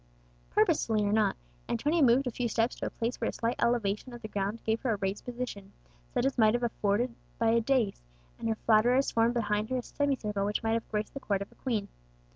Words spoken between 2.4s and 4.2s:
steps to a place where a slight elevation